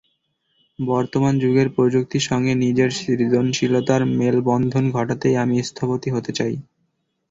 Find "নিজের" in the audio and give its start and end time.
2.63-2.89